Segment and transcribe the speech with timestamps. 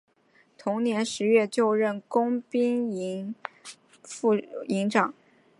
[0.57, 3.35] 同年十月就任工兵营
[4.03, 4.33] 副
[4.67, 5.13] 营长。